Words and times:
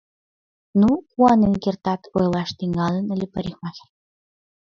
—Ну, 0.81 0.89
куанен 1.11 1.55
кертат...— 1.63 2.01
ойлаш 2.17 2.49
тӱҥалын 2.57 3.05
ыле 3.13 3.25
парикмахер. 3.33 3.89